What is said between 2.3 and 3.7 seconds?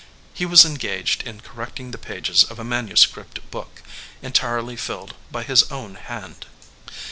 of a manuscript